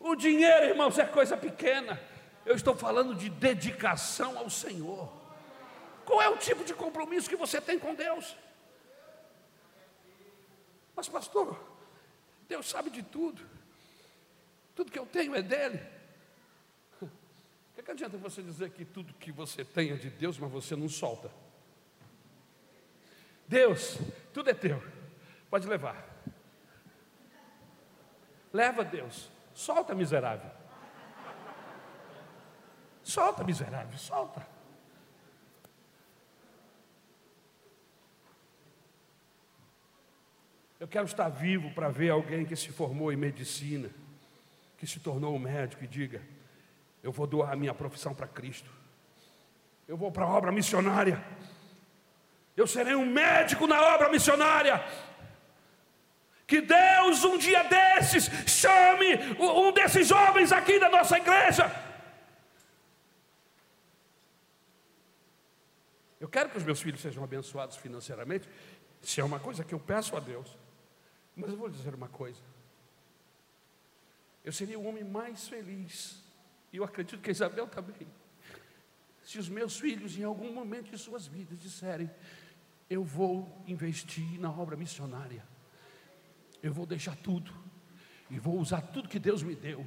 [0.00, 1.98] O dinheiro, irmãos, é coisa pequena.
[2.44, 5.10] Eu estou falando de dedicação ao Senhor.
[6.04, 8.36] Qual é o tipo de compromisso que você tem com Deus?
[10.94, 11.58] Mas, pastor,
[12.48, 13.42] Deus sabe de tudo.
[14.74, 15.80] Tudo que eu tenho é dele.
[17.00, 17.08] O
[17.74, 20.76] que, que adianta você dizer que tudo que você tem é de Deus, mas você
[20.76, 21.30] não solta?
[23.46, 23.98] Deus,
[24.32, 24.82] tudo é teu,
[25.50, 26.02] pode levar.
[28.52, 30.50] Leva Deus, solta miserável.
[33.02, 34.53] Solta miserável, solta.
[40.84, 43.88] Eu quero estar vivo para ver alguém que se formou em medicina,
[44.76, 46.20] que se tornou um médico e diga:
[47.02, 48.70] Eu vou doar a minha profissão para Cristo,
[49.88, 51.24] eu vou para a obra missionária.
[52.54, 54.84] Eu serei um médico na obra missionária.
[56.46, 61.64] Que Deus um dia desses chame um desses jovens aqui da nossa igreja.
[66.20, 68.46] Eu quero que os meus filhos sejam abençoados financeiramente.
[69.00, 70.62] Se é uma coisa que eu peço a Deus.
[71.36, 72.40] Mas eu vou dizer uma coisa.
[74.44, 76.22] Eu seria o homem mais feliz.
[76.72, 78.06] E eu acredito que a Isabel também.
[79.22, 82.10] Se os meus filhos, em algum momento de suas vidas, disserem:
[82.88, 85.44] eu vou investir na obra missionária.
[86.62, 87.52] Eu vou deixar tudo
[88.30, 89.86] e vou usar tudo que Deus me deu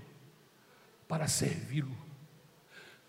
[1.07, 1.95] para servi-lo,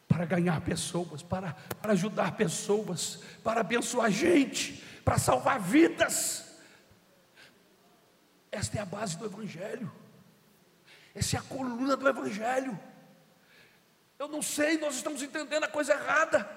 [0.06, 6.47] para ganhar pessoas, para, para ajudar pessoas, para abençoar gente, para salvar vidas.
[8.50, 9.90] Esta é a base do Evangelho,
[11.14, 12.78] essa é a coluna do Evangelho.
[14.18, 16.48] Eu não sei, nós estamos entendendo a coisa errada.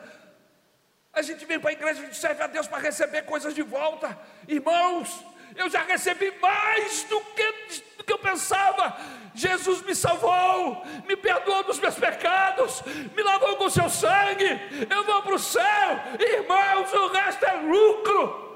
[1.14, 3.62] A gente vem para a igreja, a gente serve a Deus para receber coisas de
[3.62, 4.18] volta.
[4.48, 5.24] Irmãos,
[5.56, 7.52] eu já recebi mais do que,
[7.98, 8.98] do que eu pensava.
[9.36, 12.82] Jesus me salvou, me perdoou dos meus pecados,
[13.16, 14.48] me lavou com seu sangue.
[14.90, 18.51] Eu vou para o céu, irmãos, o resto é lucro.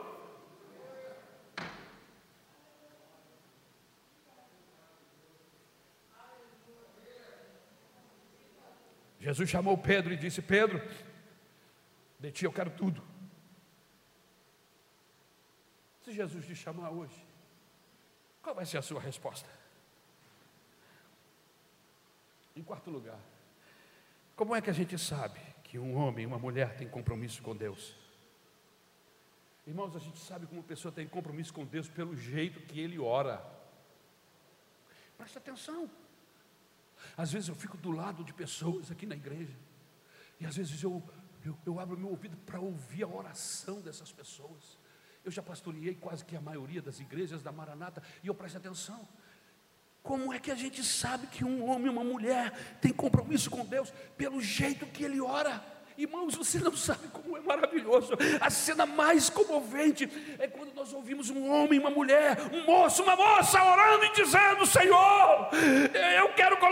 [9.25, 10.79] Jesus chamou Pedro e disse: Pedro,
[12.19, 13.01] de ti eu quero tudo.
[16.03, 17.25] Se Jesus te chamar hoje,
[18.43, 19.49] qual vai ser a sua resposta?
[22.55, 23.19] Em quarto lugar,
[24.35, 27.55] como é que a gente sabe que um homem e uma mulher têm compromisso com
[27.55, 27.95] Deus?
[29.65, 32.99] Irmãos, a gente sabe como uma pessoa tem compromisso com Deus pelo jeito que ele
[32.99, 33.43] ora.
[35.17, 35.89] Preste atenção.
[37.17, 39.57] Às vezes eu fico do lado de pessoas aqui na igreja,
[40.39, 41.03] e às vezes eu
[41.45, 44.79] eu, eu abro meu ouvido para ouvir a oração dessas pessoas.
[45.23, 49.07] Eu já pastoreei quase que a maioria das igrejas da Maranata e eu presto atenção.
[50.01, 53.65] Como é que a gente sabe que um homem e uma mulher tem compromisso com
[53.65, 53.91] Deus?
[54.17, 55.63] Pelo jeito que ele ora.
[55.97, 58.13] Irmãos, você não sabe como é maravilhoso.
[58.41, 63.15] A cena mais comovente é quando nós ouvimos um homem, uma mulher, um moço, uma
[63.15, 65.49] moça orando e dizendo: Senhor,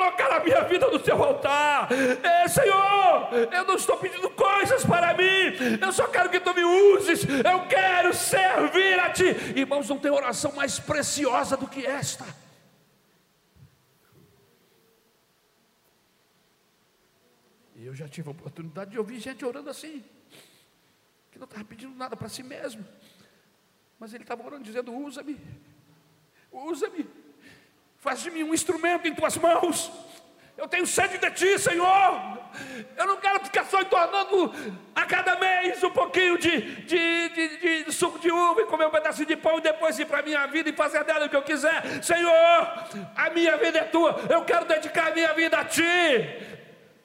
[0.04, 1.90] colocar a minha vida no teu altar.
[1.92, 6.64] É, Senhor, eu não estou pedindo coisas para mim, eu só quero que tu me
[6.64, 7.24] uses.
[7.24, 9.26] Eu quero servir a ti.
[9.56, 12.26] Irmãos, não tem oração mais preciosa do que esta.
[17.76, 20.04] E eu já tive a oportunidade de ouvir gente orando assim,
[21.32, 22.86] que não estava pedindo nada para si mesmo,
[24.00, 25.40] mas ele estava orando dizendo: usa-me,
[26.52, 27.06] usa-me,
[28.04, 29.90] faz de mim um instrumento em tuas mãos.
[30.58, 32.38] Eu tenho sede de ti, Senhor.
[32.98, 34.54] Eu não quero ficar só entornando
[34.94, 38.92] a cada mês um pouquinho de, de, de, de suco de uva e comer um
[38.92, 41.36] pedaço de pão e depois ir para a minha vida e fazer dela o que
[41.36, 42.04] eu quiser.
[42.04, 42.30] Senhor,
[43.16, 44.20] a minha vida é tua.
[44.30, 45.82] Eu quero dedicar a minha vida a ti,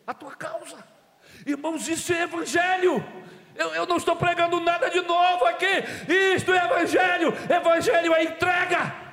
[0.04, 0.84] a tua causa.
[1.46, 3.02] Irmãos, isso é evangelho.
[3.54, 5.84] Eu, eu, não estou pregando nada de novo aqui.
[6.34, 7.32] Isto é evangelho.
[7.48, 9.07] Evangelho é entrega.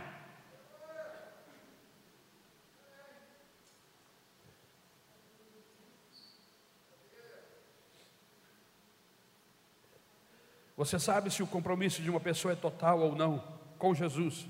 [10.78, 13.40] Você sabe se o compromisso de uma pessoa é total ou não
[13.78, 14.46] com Jesus,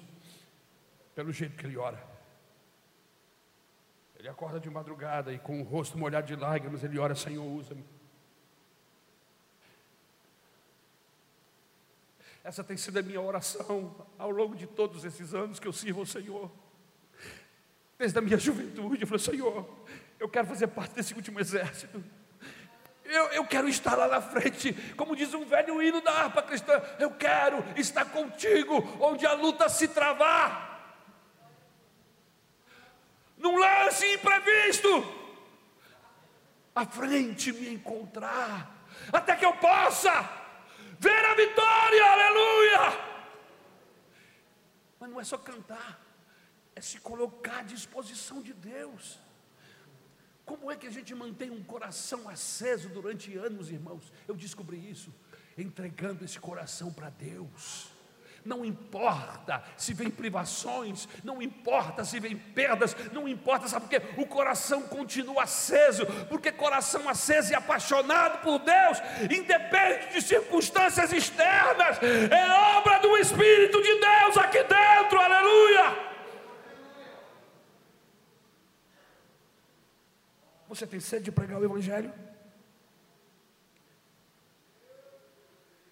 [1.13, 2.01] pelo jeito que ele ora.
[4.17, 7.86] Ele acorda de madrugada e com o rosto molhado de lágrimas, ele ora: Senhor, usa-me.
[12.43, 16.01] Essa tem sido a minha oração ao longo de todos esses anos que eu sirvo
[16.01, 16.51] ao Senhor.
[17.97, 19.67] Desde a minha juventude, eu falei: Senhor,
[20.19, 22.03] eu quero fazer parte desse último exército.
[23.06, 26.82] Eu, eu quero estar lá na frente, como diz um velho hino da harpa cristã,
[26.99, 30.66] eu quero estar contigo onde a luta se travar.
[33.38, 34.89] Num lance imprevisto,
[36.74, 38.72] à frente me encontrar,
[39.14, 40.12] até que eu possa
[40.99, 43.16] ver a vitória, aleluia.
[44.99, 46.01] Mas não é só cantar,
[46.76, 49.20] é se colocar à disposição de Deus.
[50.46, 54.14] Como é que a gente mantém um coração aceso durante anos, irmãos?
[54.28, 55.12] Eu descobri isso
[55.58, 57.88] entregando esse coração para Deus.
[58.43, 64.22] Não importa se vem privações, não importa se vem perdas, não importa, sabe por quê?
[64.22, 69.00] O coração continua aceso, porque coração aceso e apaixonado por Deus,
[69.36, 76.05] independe de circunstâncias externas, é obra do Espírito de Deus aqui dentro, aleluia.
[80.76, 82.13] Você tem sede de pregar o Evangelho?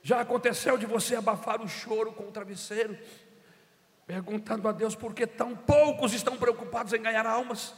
[0.02, 2.98] Já aconteceu de você abafar o choro com o travesseiro,
[4.06, 7.74] perguntando a Deus por que tão poucos estão preocupados em ganhar almas?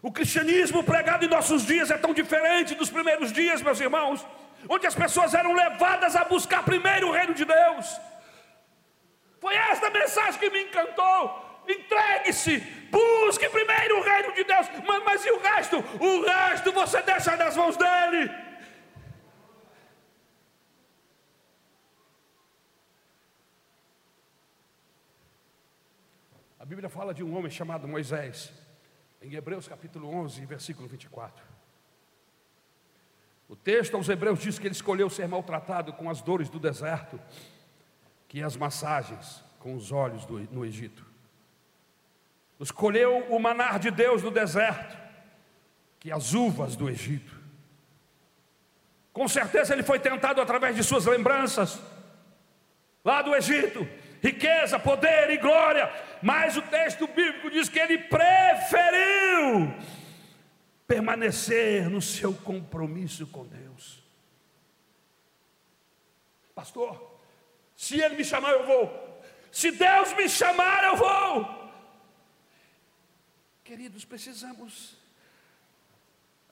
[0.00, 4.24] O cristianismo pregado em nossos dias é tão diferente dos primeiros dias, meus irmãos,
[4.68, 8.00] onde as pessoas eram levadas a buscar primeiro o reino de Deus.
[9.40, 11.42] Foi esta mensagem que me encantou.
[11.68, 12.60] Entregue-se,
[12.94, 15.76] busque primeiro o reino de Deus, mas, mas e o resto?
[15.78, 18.30] O resto você deixa nas mãos dele.
[26.58, 28.50] A Bíblia fala de um homem chamado Moisés,
[29.20, 31.44] em Hebreus capítulo 11, versículo 24.
[33.46, 37.20] O texto aos Hebreus diz que ele escolheu ser maltratado com as dores do deserto,
[38.26, 41.13] que as massagens com os olhos do, no Egito.
[42.60, 44.96] Escolheu o manar de Deus no deserto,
[45.98, 47.34] que as uvas do Egito.
[49.12, 51.80] Com certeza ele foi tentado através de suas lembranças,
[53.04, 53.86] lá do Egito,
[54.22, 55.92] riqueza, poder e glória,
[56.22, 59.74] mas o texto bíblico diz que ele preferiu
[60.86, 64.02] permanecer no seu compromisso com Deus.
[66.54, 67.18] Pastor,
[67.76, 69.22] se ele me chamar, eu vou.
[69.50, 71.63] Se Deus me chamar, eu vou.
[73.64, 74.98] Queridos, precisamos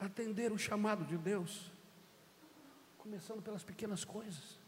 [0.00, 1.70] atender o chamado de Deus,
[2.96, 4.58] começando pelas pequenas coisas.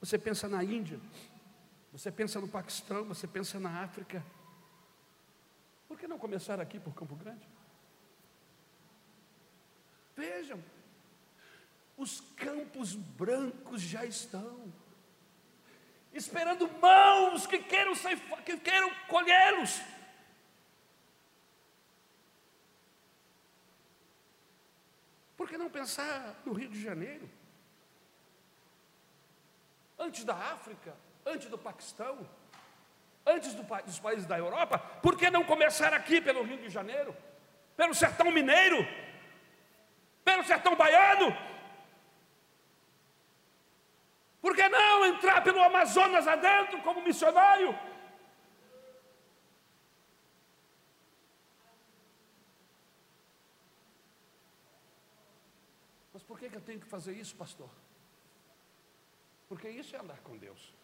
[0.00, 0.98] Você pensa na Índia,
[1.92, 4.24] você pensa no Paquistão, você pensa na África.
[5.86, 7.46] Por que não começar aqui por Campo Grande?
[10.16, 10.64] Vejam,
[11.98, 14.72] os campos brancos já estão
[16.14, 17.92] esperando mãos que queiram,
[18.44, 19.80] que queiram colhê-los.
[25.48, 27.26] Por que não pensar no Rio de Janeiro?
[29.98, 30.94] Antes da África,
[31.24, 32.28] antes do Paquistão,
[33.24, 37.16] antes do, dos países da Europa, por que não começar aqui pelo Rio de Janeiro,
[37.74, 38.86] pelo sertão mineiro,
[40.22, 41.34] pelo sertão baiano?
[44.42, 47.74] Por que não entrar pelo Amazonas adentro como missionário?
[56.28, 57.70] Por que, que eu tenho que fazer isso, pastor?
[59.48, 60.74] Porque isso é andar com Deus.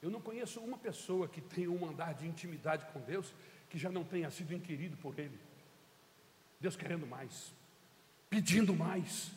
[0.00, 3.32] Eu não conheço uma pessoa que tenha um andar de intimidade com Deus
[3.68, 5.38] que já não tenha sido inquirido por Ele.
[6.58, 7.52] Deus querendo mais,
[8.30, 9.30] pedindo mais.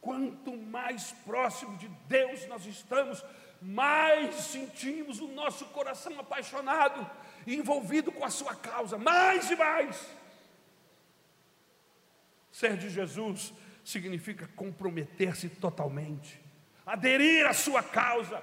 [0.00, 3.24] Quanto mais próximo de Deus nós estamos,
[3.62, 7.08] mais sentimos o nosso coração apaixonado
[7.46, 10.18] envolvido com a sua causa, mais e mais.
[12.58, 13.54] Ser de Jesus
[13.84, 16.40] significa comprometer-se totalmente,
[16.84, 18.42] aderir à sua causa.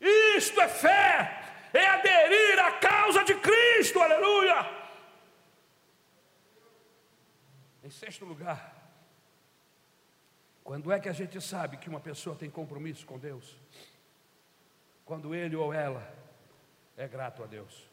[0.00, 4.68] Isto é fé, é aderir à causa de Cristo, aleluia.
[7.84, 8.74] Em sexto lugar,
[10.64, 13.56] quando é que a gente sabe que uma pessoa tem compromisso com Deus?
[15.04, 16.12] Quando ele ou ela
[16.96, 17.88] é grato a Deus.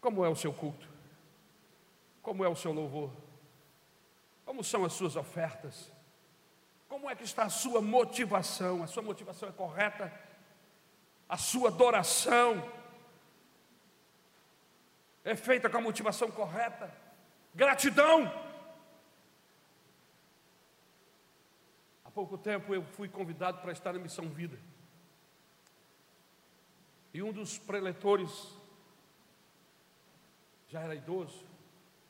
[0.00, 0.88] Como é o seu culto?
[2.22, 3.25] Como é o seu louvor?
[4.46, 5.92] Como são as suas ofertas?
[6.88, 8.82] Como é que está a sua motivação?
[8.82, 10.10] A sua motivação é correta?
[11.28, 12.66] A sua adoração
[15.22, 16.90] é feita com a motivação correta?
[17.54, 18.46] Gratidão
[22.16, 24.58] pouco tempo eu fui convidado para estar na Missão Vida.
[27.12, 28.56] E um dos preletores,
[30.66, 31.44] já era idoso,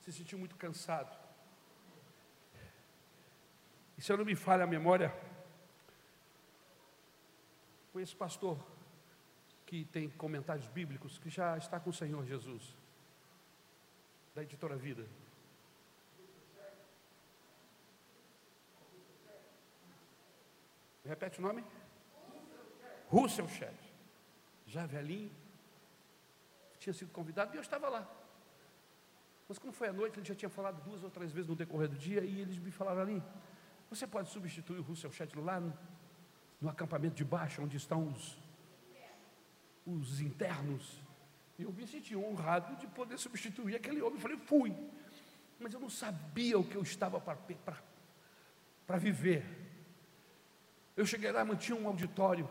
[0.02, 1.25] se sentiu muito cansado.
[3.96, 5.14] E se eu não me falha a memória,
[7.92, 8.58] foi esse pastor
[9.64, 12.76] que tem comentários bíblicos, que já está com o Senhor Jesus,
[14.34, 15.06] da editora Vida.
[21.04, 21.64] Repete o nome?
[23.08, 23.76] Russell Shedd.
[24.66, 25.30] Já velhinho.
[26.78, 28.06] Tinha sido convidado e eu estava lá.
[29.48, 31.88] Mas como foi à noite, ele já tinha falado duas ou três vezes no decorrer
[31.88, 33.22] do dia e eles me falaram ali:
[33.96, 35.76] você pode substituir o Russell Shedd lá no,
[36.60, 38.38] no acampamento de baixo, onde estão os,
[39.86, 41.00] os internos.
[41.58, 44.14] Eu me senti honrado de poder substituir aquele homem.
[44.14, 44.76] Eu falei, fui.
[45.58, 49.44] Mas eu não sabia o que eu estava para viver.
[50.96, 52.48] Eu cheguei lá, mantinha um auditório.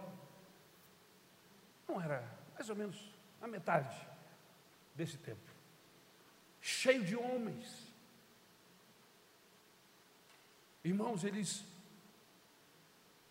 [1.87, 3.95] Não era mais ou menos a metade
[4.95, 5.53] desse tempo.
[6.59, 7.84] Cheio de homens.
[10.85, 11.63] Irmãos, eles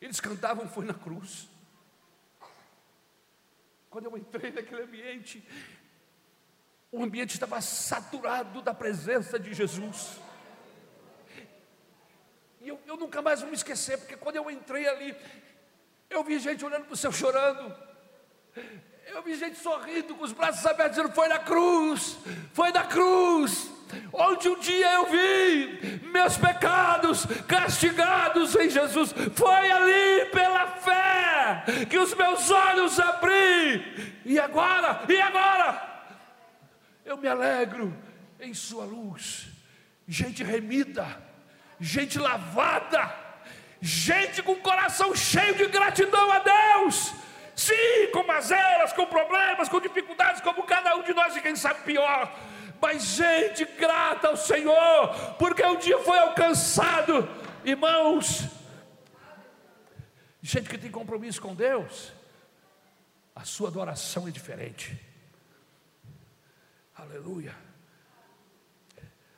[0.01, 1.49] eles cantavam foi na cruz.
[3.89, 5.41] Quando eu entrei naquele ambiente,
[6.91, 10.19] o ambiente estava saturado da presença de Jesus.
[12.61, 15.17] E eu, eu nunca mais vou me esquecer, porque quando eu entrei ali,
[16.11, 17.73] eu vi gente olhando para o céu chorando.
[19.07, 22.19] Eu vi gente sorrindo, com os braços abertos, dizendo: Foi na cruz,
[22.53, 23.71] foi na cruz,
[24.13, 29.15] onde um dia eu vi meus pecados castigados em Jesus.
[29.35, 35.95] Foi ali pela fé que os meus olhos abri, e agora, e agora,
[37.05, 37.97] eu me alegro
[38.41, 39.49] em Sua luz.
[40.07, 41.07] Gente remida,
[41.81, 43.13] gente lavada,
[43.81, 47.13] gente com o coração cheio de gratidão a Deus.
[47.55, 51.83] Sim, com mazelas, com problemas, com dificuldades, como cada um de nós e quem sabe
[51.85, 52.33] pior.
[52.85, 55.09] Mas gente grata ao Senhor,
[55.39, 57.27] porque um dia foi alcançado,
[57.65, 58.47] irmãos.
[60.43, 62.13] Gente que tem compromisso com Deus,
[63.35, 65.01] a sua adoração é diferente.
[66.95, 67.57] Aleluia.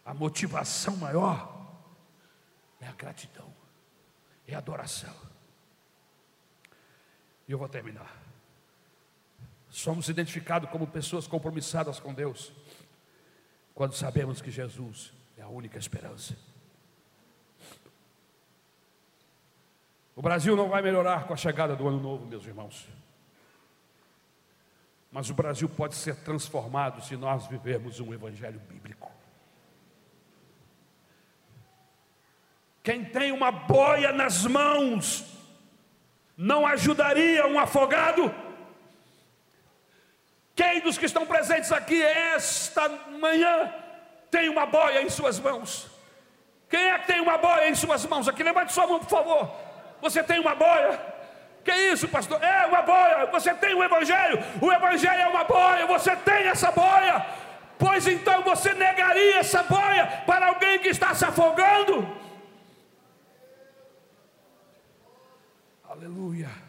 [0.05, 1.71] A motivação maior
[2.81, 3.55] é a gratidão,
[4.49, 5.15] é a adoração.
[7.47, 8.13] E eu vou terminar.
[9.71, 12.53] Somos identificados como pessoas compromissadas com Deus,
[13.77, 16.35] quando sabemos que Jesus é a única esperança.
[20.17, 22.89] O Brasil não vai melhorar com a chegada do ano novo, meus irmãos.
[25.13, 29.13] Mas o Brasil pode ser transformado se nós vivermos um evangelho bíblico.
[32.83, 35.39] Quem tem uma boia nas mãos,
[36.35, 38.35] não ajudaria um afogado?
[40.57, 42.89] Quem dos que estão presentes aqui esta
[43.21, 43.71] manhã
[44.31, 45.87] tem uma boia em suas mãos?
[46.71, 48.43] Quem é que tem uma boia em suas mãos aqui?
[48.43, 49.55] Levante sua mão, por favor.
[50.01, 50.99] Você tem uma boia?
[51.63, 52.43] Que isso, pastor?
[52.43, 53.27] É uma boia.
[53.27, 54.43] Você tem o evangelho.
[54.63, 55.87] O evangelho é uma boia.
[55.87, 57.27] Você tem essa boia.
[57.79, 62.09] Pois então você negaria essa boia para alguém que está se afogando?
[65.87, 66.66] Aleluia.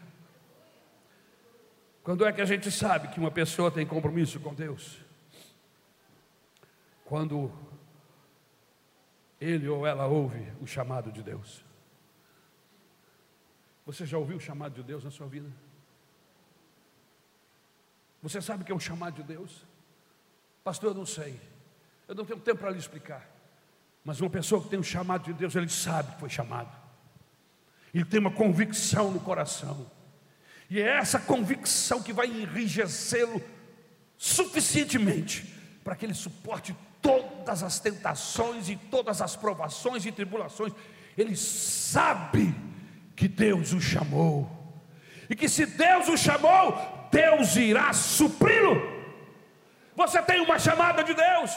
[2.08, 4.96] Quando é que a gente sabe que uma pessoa tem compromisso com Deus?
[7.04, 7.52] Quando
[9.38, 11.62] ele ou ela ouve o chamado de Deus.
[13.84, 15.52] Você já ouviu o chamado de Deus na sua vida?
[18.22, 19.66] Você sabe o que é o chamado de Deus?
[20.64, 21.38] Pastor, eu não sei.
[22.08, 23.28] Eu não tenho tempo para lhe explicar.
[24.02, 26.74] Mas uma pessoa que tem um chamado de Deus, ele sabe que foi chamado.
[27.92, 29.97] Ele tem uma convicção no coração.
[30.70, 33.42] E é essa convicção que vai enrijecê-lo
[34.16, 40.72] suficientemente para que ele suporte todas as tentações e todas as provações e tribulações.
[41.16, 42.54] Ele sabe
[43.16, 44.48] que Deus o chamou,
[45.28, 48.98] e que se Deus o chamou, Deus irá supri-lo.
[49.96, 51.50] Você tem uma chamada de Deus?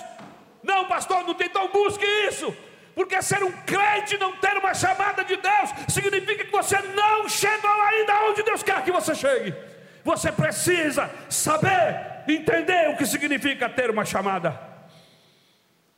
[0.63, 2.55] Não, pastor, não tem, então busque isso.
[2.93, 7.81] Porque ser um crente não ter uma chamada de Deus significa que você não chegou
[7.81, 9.55] ainda onde Deus quer que você chegue.
[10.03, 14.59] Você precisa saber, entender o que significa ter uma chamada.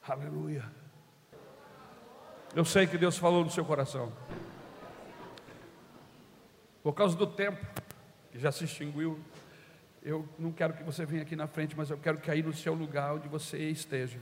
[0.08, 0.66] Aleluia.
[2.56, 4.14] Eu sei que Deus falou no seu coração.
[6.84, 7.66] Por causa do tempo
[8.32, 9.20] que já se extinguiu,
[10.04, 12.54] eu não quero que você venha aqui na frente, mas eu quero que aí no
[12.54, 14.20] seu lugar onde você esteja,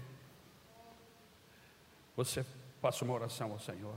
[2.16, 2.46] você
[2.82, 3.96] faça uma oração ao Senhor.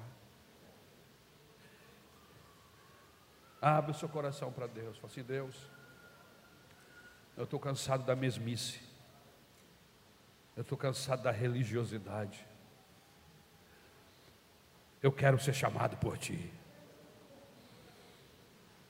[3.60, 4.98] Abre o seu coração para Deus.
[4.98, 5.56] Fala assim, Deus,
[7.34, 8.78] eu estou cansado da mesmice.
[10.54, 12.46] Eu estou cansado da religiosidade.
[15.02, 16.52] Eu quero ser chamado por Ti.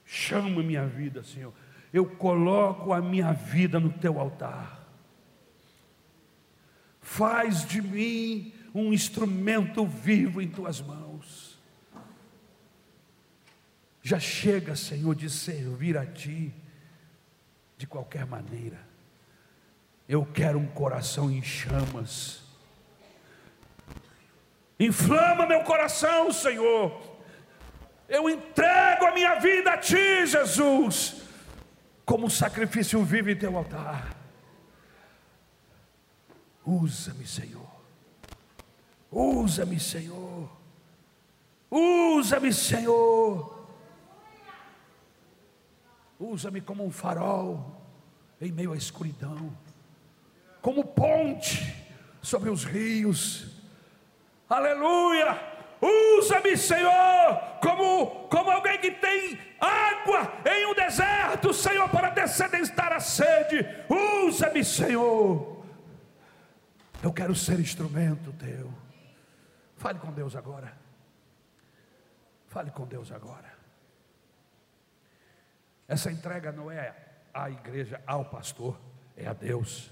[0.05, 1.53] Chama minha vida, Senhor.
[1.93, 4.85] Eu coloco a minha vida no Teu altar.
[7.01, 11.57] Faz de mim um instrumento vivo em Tuas mãos.
[14.03, 16.53] Já chega, Senhor, de servir a Ti
[17.77, 18.85] de qualquer maneira.
[20.07, 22.43] Eu quero um coração em chamas.
[24.77, 27.01] Inflama meu coração, Senhor.
[28.09, 31.21] Eu entrego a minha vida a Ti, Jesus,
[32.05, 34.15] como sacrifício vivo em Teu altar.
[36.65, 37.64] Usa-me, Senhor.
[39.15, 40.49] Usa-me, Senhor.
[41.71, 43.65] Usa-me, Senhor.
[46.19, 47.81] Usa-me como um farol
[48.41, 49.57] em meio à escuridão,
[50.61, 51.73] como ponte
[52.21, 53.55] sobre os rios.
[54.49, 55.39] Aleluia!
[56.17, 62.99] Usa-me, Senhor, como, como alguém que tem água em um deserto, Senhor, para descedentar a
[62.99, 63.65] sede.
[64.27, 65.63] Usa-me, Senhor.
[67.01, 68.84] Eu quero ser instrumento teu.
[69.75, 70.77] Fale com Deus agora.
[72.47, 73.53] Fale com Deus agora.
[75.87, 76.95] Essa entrega não é
[77.33, 78.79] à igreja, ao pastor,
[79.15, 79.91] é a Deus.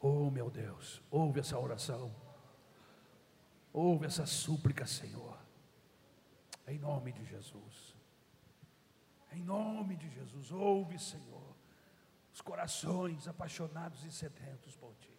[0.00, 2.12] Oh meu Deus, ouve essa oração,
[3.72, 5.38] ouve essa súplica, Senhor,
[6.66, 7.94] em nome de Jesus,
[9.30, 11.54] em nome de Jesus, ouve, Senhor,
[12.32, 15.11] os corações apaixonados e sedentos por Ti.